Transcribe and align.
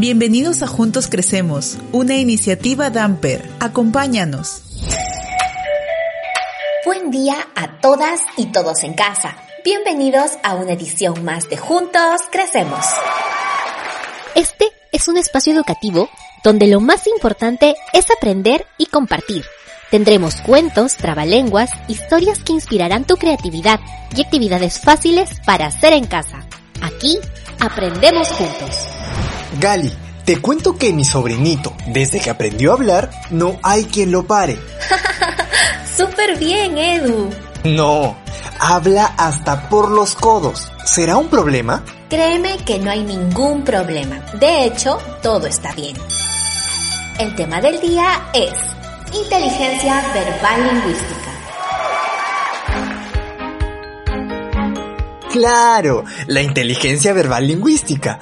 Bienvenidos 0.00 0.62
a 0.62 0.68
Juntos 0.68 1.08
Crecemos, 1.08 1.76
una 1.90 2.14
iniciativa 2.14 2.88
Damper. 2.88 3.50
Acompáñanos. 3.58 4.62
Buen 6.86 7.10
día 7.10 7.34
a 7.56 7.80
todas 7.80 8.20
y 8.36 8.46
todos 8.52 8.84
en 8.84 8.94
casa. 8.94 9.36
Bienvenidos 9.64 10.38
a 10.44 10.54
una 10.54 10.74
edición 10.74 11.24
más 11.24 11.48
de 11.48 11.56
Juntos 11.56 12.20
Crecemos. 12.30 12.86
Este 14.36 14.66
es 14.92 15.08
un 15.08 15.16
espacio 15.16 15.52
educativo 15.52 16.08
donde 16.44 16.68
lo 16.68 16.78
más 16.78 17.08
importante 17.08 17.74
es 17.92 18.06
aprender 18.08 18.66
y 18.78 18.86
compartir. 18.86 19.44
Tendremos 19.90 20.36
cuentos, 20.42 20.94
trabalenguas, 20.94 21.72
historias 21.88 22.38
que 22.44 22.52
inspirarán 22.52 23.04
tu 23.04 23.16
creatividad 23.16 23.80
y 24.14 24.22
actividades 24.22 24.78
fáciles 24.78 25.28
para 25.44 25.66
hacer 25.66 25.92
en 25.92 26.06
casa. 26.06 26.46
Aquí 26.82 27.18
aprendemos 27.58 28.28
juntos. 28.28 28.97
Gali, 29.58 29.92
te 30.24 30.40
cuento 30.40 30.76
que 30.76 30.92
mi 30.92 31.04
sobrinito, 31.04 31.74
desde 31.88 32.20
que 32.20 32.30
aprendió 32.30 32.70
a 32.70 32.74
hablar, 32.74 33.10
no 33.30 33.58
hay 33.62 33.84
quien 33.84 34.12
lo 34.12 34.24
pare. 34.24 34.56
Súper 35.96 36.38
bien, 36.38 36.78
Edu. 36.78 37.30
No, 37.64 38.16
habla 38.60 39.14
hasta 39.16 39.68
por 39.68 39.90
los 39.90 40.14
codos. 40.14 40.70
¿Será 40.84 41.16
un 41.16 41.28
problema? 41.28 41.82
Créeme 42.08 42.58
que 42.58 42.78
no 42.78 42.90
hay 42.90 43.02
ningún 43.02 43.64
problema. 43.64 44.20
De 44.34 44.64
hecho, 44.64 44.98
todo 45.22 45.46
está 45.46 45.72
bien. 45.72 45.96
El 47.18 47.34
tema 47.34 47.60
del 47.60 47.80
día 47.80 48.28
es 48.32 48.52
inteligencia 49.12 50.04
verbal 50.14 50.72
lingüística. 50.72 51.28
Claro, 55.32 56.04
la 56.28 56.42
inteligencia 56.42 57.12
verbal 57.12 57.46
lingüística. 57.46 58.20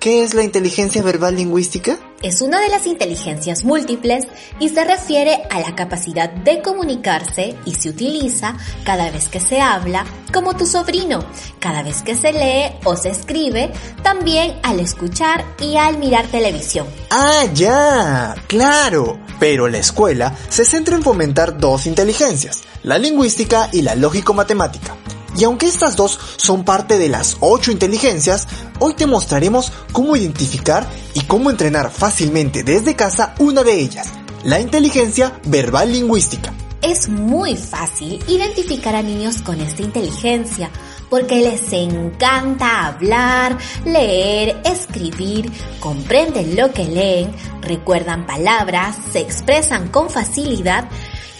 ¿Qué 0.00 0.24
es 0.24 0.32
la 0.32 0.42
inteligencia 0.42 1.02
verbal 1.02 1.36
lingüística? 1.36 1.98
Es 2.22 2.40
una 2.40 2.58
de 2.58 2.70
las 2.70 2.86
inteligencias 2.86 3.64
múltiples 3.64 4.26
y 4.58 4.70
se 4.70 4.82
refiere 4.82 5.42
a 5.50 5.60
la 5.60 5.74
capacidad 5.74 6.30
de 6.30 6.62
comunicarse 6.62 7.54
y 7.66 7.74
se 7.74 7.90
utiliza 7.90 8.56
cada 8.82 9.10
vez 9.10 9.28
que 9.28 9.40
se 9.40 9.60
habla, 9.60 10.06
como 10.32 10.56
tu 10.56 10.64
sobrino, 10.64 11.22
cada 11.58 11.82
vez 11.82 12.00
que 12.00 12.16
se 12.16 12.32
lee 12.32 12.78
o 12.84 12.96
se 12.96 13.10
escribe, 13.10 13.70
también 14.02 14.58
al 14.62 14.80
escuchar 14.80 15.44
y 15.60 15.76
al 15.76 15.98
mirar 15.98 16.26
televisión. 16.28 16.86
Ah, 17.10 17.44
ya, 17.52 18.34
claro. 18.46 19.20
Pero 19.38 19.68
la 19.68 19.78
escuela 19.78 20.34
se 20.48 20.64
centra 20.64 20.96
en 20.96 21.02
fomentar 21.02 21.58
dos 21.58 21.84
inteligencias, 21.84 22.62
la 22.84 22.96
lingüística 22.96 23.68
y 23.70 23.82
la 23.82 23.96
lógico-matemática. 23.96 24.96
Y 25.36 25.44
aunque 25.44 25.66
estas 25.66 25.96
dos 25.96 26.18
son 26.36 26.64
parte 26.64 26.98
de 26.98 27.08
las 27.08 27.36
ocho 27.40 27.70
inteligencias, 27.70 28.48
hoy 28.78 28.94
te 28.94 29.06
mostraremos 29.06 29.72
cómo 29.92 30.16
identificar 30.16 30.88
y 31.14 31.20
cómo 31.20 31.50
entrenar 31.50 31.90
fácilmente 31.90 32.62
desde 32.62 32.96
casa 32.96 33.34
una 33.38 33.62
de 33.62 33.74
ellas, 33.74 34.08
la 34.44 34.60
inteligencia 34.60 35.40
verbal 35.44 35.92
lingüística. 35.92 36.52
Es 36.82 37.08
muy 37.10 37.56
fácil 37.56 38.24
identificar 38.26 38.94
a 38.96 39.02
niños 39.02 39.42
con 39.42 39.60
esta 39.60 39.82
inteligencia 39.82 40.70
porque 41.10 41.40
les 41.40 41.72
encanta 41.72 42.86
hablar, 42.86 43.58
leer, 43.84 44.62
escribir, 44.64 45.50
comprenden 45.80 46.56
lo 46.56 46.72
que 46.72 46.84
leen, 46.84 47.32
recuerdan 47.60 48.26
palabras, 48.26 48.96
se 49.12 49.20
expresan 49.20 49.88
con 49.88 50.08
facilidad 50.08 50.88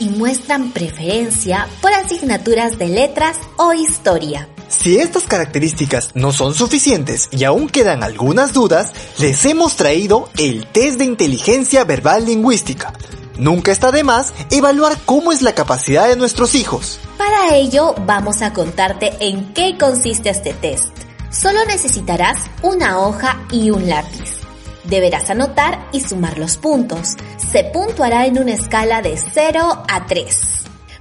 y 0.00 0.08
muestran 0.08 0.72
preferencia 0.72 1.68
por 1.80 1.92
asignaturas 1.92 2.78
de 2.78 2.88
letras 2.88 3.36
o 3.56 3.72
historia. 3.72 4.48
Si 4.68 4.98
estas 4.98 5.24
características 5.24 6.10
no 6.14 6.32
son 6.32 6.54
suficientes 6.54 7.28
y 7.30 7.44
aún 7.44 7.68
quedan 7.68 8.02
algunas 8.02 8.52
dudas, 8.52 8.92
les 9.18 9.44
hemos 9.44 9.76
traído 9.76 10.28
el 10.38 10.66
test 10.66 10.98
de 10.98 11.04
inteligencia 11.04 11.84
verbal 11.84 12.26
lingüística. 12.26 12.92
Nunca 13.36 13.72
está 13.72 13.90
de 13.90 14.04
más 14.04 14.32
evaluar 14.50 14.96
cómo 15.06 15.32
es 15.32 15.42
la 15.42 15.54
capacidad 15.54 16.08
de 16.08 16.16
nuestros 16.16 16.54
hijos. 16.54 17.00
Para 17.18 17.56
ello 17.56 17.94
vamos 18.06 18.42
a 18.42 18.52
contarte 18.52 19.12
en 19.20 19.52
qué 19.54 19.76
consiste 19.78 20.30
este 20.30 20.54
test. 20.54 20.88
Solo 21.30 21.64
necesitarás 21.66 22.38
una 22.62 22.98
hoja 22.98 23.40
y 23.50 23.70
un 23.70 23.88
lápiz. 23.88 24.39
Deberás 24.84 25.30
anotar 25.30 25.88
y 25.92 26.00
sumar 26.00 26.38
los 26.38 26.56
puntos. 26.56 27.16
Se 27.50 27.64
puntuará 27.64 28.26
en 28.26 28.38
una 28.38 28.54
escala 28.54 29.02
de 29.02 29.16
0 29.16 29.84
a 29.88 30.06
3. 30.06 30.38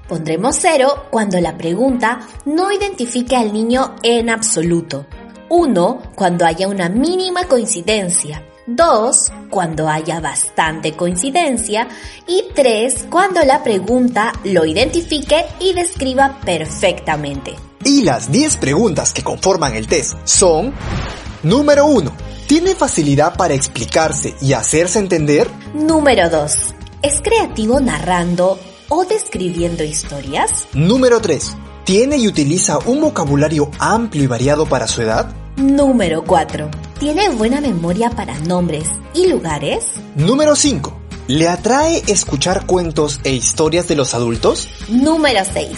Pondremos 0.08 0.58
0 0.60 1.06
cuando 1.12 1.40
la 1.40 1.58
pregunta 1.58 2.20
no 2.46 2.72
identifique 2.72 3.36
al 3.36 3.54
niño 3.54 3.96
en 4.02 4.30
absoluto. 4.30 5.06
1 5.50 6.02
cuando 6.16 6.46
haya 6.46 6.68
una 6.68 6.90
mínima 6.90 7.46
coincidencia. 7.46 8.44
2 8.66 9.32
cuando 9.50 9.88
haya 9.88 10.20
bastante 10.20 10.94
coincidencia. 10.94 11.88
Y 12.28 12.46
3 12.56 13.06
cuando 13.10 13.44
la 13.44 13.64
pregunta 13.64 14.34
lo 14.44 14.66
identifique 14.66 15.46
y 15.60 15.74
describa 15.74 16.40
perfectamente. 16.44 17.56
Y 17.84 18.02
las 18.02 18.32
10 18.32 18.58
preguntas 18.58 19.14
que 19.14 19.24
conforman 19.24 19.76
el 19.76 19.88
test 19.88 20.16
son... 20.26 20.74
Número 21.44 21.86
1 21.86 22.30
¿Tiene 22.50 22.74
facilidad 22.74 23.38
para 23.38 23.54
explicarse 23.54 24.34
y 24.42 24.54
hacerse 24.54 24.98
entender? 24.98 25.48
Número 25.76 26.32
2. 26.32 26.52
¿Es 27.04 27.22
creativo 27.22 27.80
narrando 27.80 28.58
o 28.88 29.06
describiendo 29.06 29.84
historias? 29.84 30.68
Número 30.74 31.22
3. 31.22 31.56
¿Tiene 31.86 32.18
y 32.18 32.28
utiliza 32.28 32.80
un 32.80 33.02
vocabulario 33.02 33.70
amplio 33.78 34.24
y 34.24 34.26
variado 34.26 34.66
para 34.66 34.88
su 34.88 35.04
edad? 35.04 35.32
Número 35.58 36.24
4. 36.24 36.72
¿Tiene 36.98 37.30
buena 37.30 37.62
memoria 37.62 38.10
para 38.10 38.40
nombres 38.40 38.88
y 39.14 39.28
lugares? 39.28 39.86
Número 40.16 40.56
5. 40.56 41.00
¿Le 41.28 41.48
atrae 41.48 42.02
escuchar 42.08 42.66
cuentos 42.66 43.20
e 43.24 43.32
historias 43.32 43.88
de 43.88 43.96
los 43.96 44.16
adultos? 44.16 44.68
Número 44.90 45.42
6. 45.46 45.70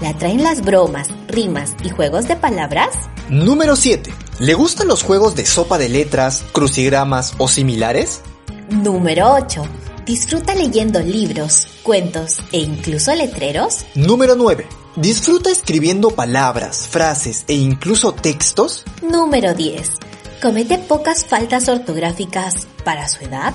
¿Le 0.00 0.08
atraen 0.08 0.42
las 0.42 0.62
bromas, 0.62 1.08
rimas 1.28 1.74
y 1.84 1.90
juegos 1.90 2.28
de 2.28 2.36
palabras? 2.36 2.94
Número 3.28 3.76
7. 3.76 4.10
¿Le 4.40 4.54
gustan 4.54 4.88
los 4.88 5.04
juegos 5.04 5.36
de 5.36 5.46
sopa 5.46 5.78
de 5.78 5.88
letras, 5.88 6.44
crucigramas 6.50 7.34
o 7.38 7.46
similares? 7.46 8.20
Número 8.68 9.32
8. 9.32 9.62
¿Disfruta 10.04 10.56
leyendo 10.56 11.00
libros, 11.00 11.68
cuentos 11.84 12.38
e 12.50 12.58
incluso 12.58 13.14
letreros? 13.14 13.86
Número 13.94 14.34
9. 14.34 14.66
¿Disfruta 14.96 15.50
escribiendo 15.50 16.10
palabras, 16.10 16.88
frases 16.88 17.44
e 17.46 17.54
incluso 17.54 18.10
textos? 18.12 18.82
Número 19.08 19.54
10. 19.54 19.88
¿Comete 20.42 20.78
pocas 20.78 21.24
faltas 21.24 21.68
ortográficas 21.68 22.66
para 22.84 23.08
su 23.08 23.24
edad? 23.24 23.54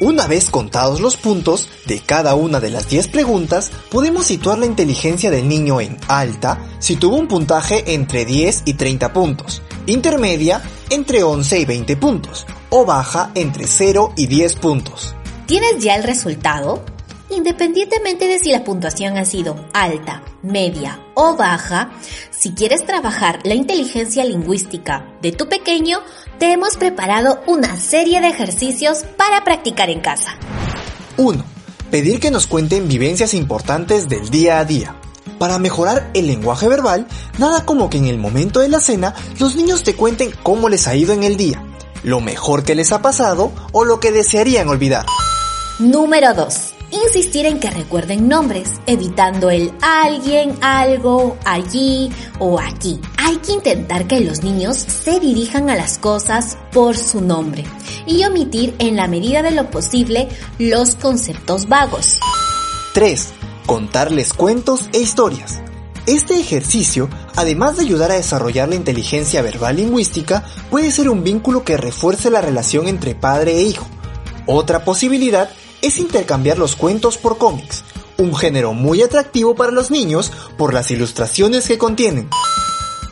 Una 0.00 0.26
vez 0.26 0.48
contados 0.48 1.00
los 1.00 1.18
puntos 1.18 1.68
de 1.84 2.00
cada 2.00 2.34
una 2.34 2.58
de 2.58 2.70
las 2.70 2.88
10 2.88 3.08
preguntas, 3.08 3.70
podemos 3.90 4.24
situar 4.24 4.56
la 4.58 4.64
inteligencia 4.64 5.30
del 5.30 5.46
niño 5.46 5.78
en 5.78 5.98
alta 6.08 6.58
si 6.78 6.96
tuvo 6.96 7.16
un 7.16 7.28
puntaje 7.28 7.92
entre 7.92 8.24
10 8.24 8.62
y 8.64 8.74
30 8.74 9.12
puntos, 9.12 9.60
intermedia 9.84 10.62
entre 10.88 11.22
11 11.22 11.58
y 11.58 11.64
20 11.66 11.96
puntos, 11.98 12.46
o 12.70 12.86
baja 12.86 13.30
entre 13.34 13.66
0 13.66 14.14
y 14.16 14.26
10 14.26 14.56
puntos. 14.56 15.14
¿Tienes 15.44 15.84
ya 15.84 15.96
el 15.96 16.04
resultado? 16.04 16.82
Independientemente 17.30 18.26
de 18.26 18.40
si 18.40 18.50
la 18.50 18.64
puntuación 18.64 19.16
ha 19.16 19.24
sido 19.24 19.54
alta, 19.72 20.22
media 20.42 20.98
o 21.14 21.36
baja, 21.36 21.92
si 22.30 22.52
quieres 22.52 22.84
trabajar 22.84 23.38
la 23.44 23.54
inteligencia 23.54 24.24
lingüística 24.24 25.06
de 25.22 25.30
tu 25.30 25.48
pequeño, 25.48 26.00
te 26.40 26.52
hemos 26.52 26.76
preparado 26.76 27.40
una 27.46 27.76
serie 27.76 28.20
de 28.20 28.28
ejercicios 28.28 29.04
para 29.16 29.44
practicar 29.44 29.90
en 29.90 30.00
casa. 30.00 30.36
1. 31.18 31.44
Pedir 31.92 32.18
que 32.18 32.32
nos 32.32 32.48
cuenten 32.48 32.88
vivencias 32.88 33.32
importantes 33.34 34.08
del 34.08 34.28
día 34.30 34.58
a 34.58 34.64
día. 34.64 34.96
Para 35.38 35.58
mejorar 35.58 36.10
el 36.14 36.26
lenguaje 36.26 36.66
verbal, 36.66 37.06
nada 37.38 37.64
como 37.64 37.90
que 37.90 37.98
en 37.98 38.06
el 38.06 38.18
momento 38.18 38.58
de 38.58 38.68
la 38.68 38.80
cena 38.80 39.14
los 39.38 39.54
niños 39.54 39.84
te 39.84 39.94
cuenten 39.94 40.32
cómo 40.42 40.68
les 40.68 40.88
ha 40.88 40.96
ido 40.96 41.12
en 41.12 41.22
el 41.22 41.36
día, 41.36 41.62
lo 42.02 42.20
mejor 42.20 42.64
que 42.64 42.74
les 42.74 42.90
ha 42.90 43.02
pasado 43.02 43.52
o 43.70 43.84
lo 43.84 44.00
que 44.00 44.10
desearían 44.10 44.68
olvidar. 44.68 45.06
Número 45.78 46.34
2 46.34 46.74
insistir 46.90 47.46
en 47.46 47.60
que 47.60 47.70
recuerden 47.70 48.28
nombres, 48.28 48.80
evitando 48.86 49.50
el 49.50 49.72
alguien, 49.80 50.56
algo, 50.60 51.36
allí 51.44 52.10
o 52.38 52.58
aquí. 52.58 53.00
Hay 53.18 53.36
que 53.36 53.52
intentar 53.52 54.06
que 54.06 54.20
los 54.20 54.42
niños 54.42 54.76
se 54.76 55.20
dirijan 55.20 55.70
a 55.70 55.76
las 55.76 55.98
cosas 55.98 56.58
por 56.72 56.96
su 56.96 57.20
nombre 57.20 57.64
y 58.06 58.24
omitir 58.24 58.74
en 58.78 58.96
la 58.96 59.08
medida 59.08 59.42
de 59.42 59.52
lo 59.52 59.70
posible 59.70 60.28
los 60.58 60.94
conceptos 60.96 61.68
vagos. 61.68 62.18
3. 62.94 63.28
Contarles 63.66 64.32
cuentos 64.32 64.88
e 64.92 64.98
historias. 65.00 65.60
Este 66.06 66.40
ejercicio, 66.40 67.08
además 67.36 67.76
de 67.76 67.84
ayudar 67.84 68.10
a 68.10 68.16
desarrollar 68.16 68.68
la 68.68 68.74
inteligencia 68.74 69.42
verbal 69.42 69.76
lingüística, 69.76 70.44
puede 70.70 70.90
ser 70.90 71.08
un 71.08 71.22
vínculo 71.22 71.62
que 71.62 71.76
refuerce 71.76 72.30
la 72.30 72.40
relación 72.40 72.88
entre 72.88 73.14
padre 73.14 73.58
e 73.58 73.62
hijo. 73.62 73.86
Otra 74.46 74.84
posibilidad 74.84 75.50
es 75.82 75.98
intercambiar 75.98 76.58
los 76.58 76.76
cuentos 76.76 77.18
por 77.18 77.38
cómics, 77.38 77.84
un 78.18 78.34
género 78.34 78.72
muy 78.72 79.02
atractivo 79.02 79.54
para 79.54 79.72
los 79.72 79.90
niños 79.90 80.32
por 80.56 80.74
las 80.74 80.90
ilustraciones 80.90 81.66
que 81.66 81.78
contienen. 81.78 82.28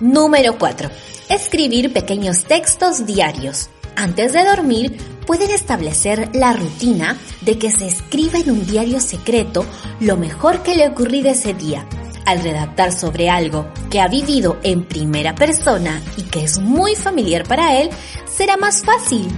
Número 0.00 0.58
4. 0.58 0.90
Escribir 1.28 1.92
pequeños 1.92 2.44
textos 2.44 3.06
diarios. 3.06 3.68
Antes 3.96 4.32
de 4.32 4.44
dormir, 4.44 4.96
pueden 5.26 5.50
establecer 5.50 6.30
la 6.34 6.52
rutina 6.52 7.18
de 7.40 7.58
que 7.58 7.70
se 7.70 7.86
escriba 7.86 8.38
en 8.38 8.50
un 8.50 8.66
diario 8.66 9.00
secreto 9.00 9.66
lo 10.00 10.16
mejor 10.16 10.62
que 10.62 10.74
le 10.74 10.88
ocurrido 10.88 11.30
ese 11.30 11.52
día. 11.52 11.86
Al 12.24 12.42
redactar 12.42 12.92
sobre 12.92 13.30
algo 13.30 13.66
que 13.90 14.00
ha 14.00 14.08
vivido 14.08 14.58
en 14.62 14.84
primera 14.84 15.34
persona 15.34 16.02
y 16.16 16.22
que 16.22 16.44
es 16.44 16.58
muy 16.58 16.94
familiar 16.94 17.44
para 17.44 17.80
él, 17.80 17.90
será 18.30 18.56
más 18.56 18.84
fácil. 18.84 19.28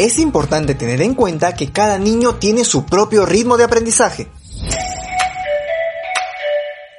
Es 0.00 0.18
importante 0.18 0.74
tener 0.74 1.02
en 1.02 1.14
cuenta 1.14 1.54
que 1.54 1.72
cada 1.72 1.98
niño 1.98 2.36
tiene 2.36 2.64
su 2.64 2.86
propio 2.86 3.26
ritmo 3.26 3.58
de 3.58 3.64
aprendizaje. 3.64 4.28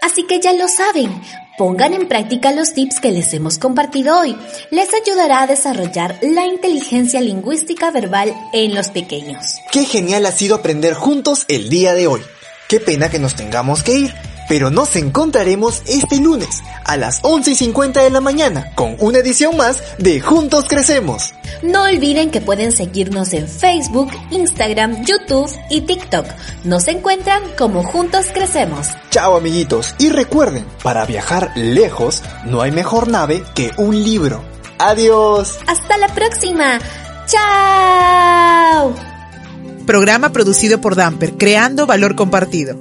Así 0.03 0.27
que 0.27 0.39
ya 0.39 0.53
lo 0.53 0.67
saben, 0.67 1.09
pongan 1.57 1.95
en 1.95 2.07
práctica 2.07 2.51
los 2.51 2.75
tips 2.75 2.99
que 2.99 3.09
les 3.11 3.33
hemos 3.33 3.57
compartido 3.57 4.19
hoy. 4.19 4.37
Les 4.69 4.89
ayudará 4.93 5.41
a 5.41 5.47
desarrollar 5.47 6.19
la 6.21 6.45
inteligencia 6.45 7.21
lingüística 7.21 7.89
verbal 7.89 8.35
en 8.53 8.75
los 8.75 8.89
pequeños. 8.89 9.55
Qué 9.71 9.83
genial 9.85 10.27
ha 10.27 10.31
sido 10.31 10.53
aprender 10.53 10.93
juntos 10.93 11.45
el 11.47 11.69
día 11.69 11.95
de 11.95 12.05
hoy. 12.05 12.21
Qué 12.69 12.79
pena 12.79 13.09
que 13.09 13.17
nos 13.17 13.33
tengamos 13.33 13.81
que 13.81 13.93
ir, 13.93 14.13
pero 14.51 14.69
nos 14.69 14.97
encontraremos 14.97 15.81
este 15.87 16.19
lunes 16.19 16.61
a 16.83 16.97
las 16.97 17.19
11 17.21 17.51
y 17.51 17.55
50 17.55 18.03
de 18.03 18.09
la 18.09 18.19
mañana 18.19 18.73
con 18.75 18.97
una 18.99 19.19
edición 19.19 19.55
más 19.55 19.81
de 19.97 20.19
Juntos 20.19 20.65
Crecemos. 20.67 21.33
No 21.63 21.83
olviden 21.83 22.31
que 22.31 22.41
pueden 22.41 22.73
seguirnos 22.73 23.31
en 23.31 23.47
Facebook, 23.47 24.11
Instagram, 24.29 25.05
YouTube 25.05 25.49
y 25.69 25.79
TikTok. 25.79 26.25
Nos 26.65 26.89
encuentran 26.89 27.41
como 27.57 27.81
Juntos 27.81 28.25
Crecemos. 28.33 28.89
Chao 29.09 29.37
amiguitos 29.37 29.95
y 29.99 30.09
recuerden, 30.09 30.65
para 30.83 31.05
viajar 31.05 31.53
lejos 31.55 32.21
no 32.43 32.61
hay 32.61 32.71
mejor 32.71 33.07
nave 33.07 33.45
que 33.55 33.71
un 33.77 34.03
libro. 34.03 34.43
Adiós. 34.79 35.59
Hasta 35.65 35.97
la 35.97 36.09
próxima. 36.09 36.77
Chao. 37.25 38.93
Programa 39.87 40.33
producido 40.33 40.81
por 40.81 40.97
Damper, 40.97 41.37
creando 41.37 41.87
valor 41.87 42.17
compartido. 42.17 42.75